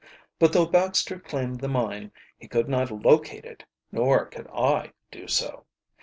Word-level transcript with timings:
But 0.39 0.51
though 0.51 0.65
Baxter 0.65 1.19
claimed 1.19 1.59
the 1.59 1.67
mine 1.67 2.11
he 2.35 2.47
could 2.47 2.67
not 2.67 2.89
locate 2.89 3.45
it, 3.45 3.65
nor 3.91 4.25
could 4.25 4.47
I 4.47 4.93
do 5.11 5.27
so. 5.27 5.65